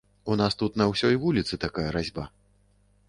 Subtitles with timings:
[0.35, 2.25] У нас тут на ўсёй вуліцы такая разьба!